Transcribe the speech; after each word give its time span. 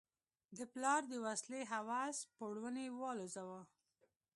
د 0.57 0.59
پلار 0.73 1.01
د 1.11 1.13
وسلې 1.25 1.61
هوس 1.71 2.17
پوړونی 2.35 2.87
والوزاوه. 2.99 3.61